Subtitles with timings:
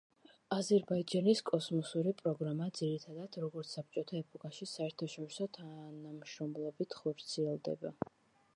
[0.55, 7.95] აზერბაიჯანის კოსმოსური პროგრამა, ძირითადად, როგორც საბჭოთა ეპოქაში, საერთაშორისო თანამშრომლობით ხორციელდება.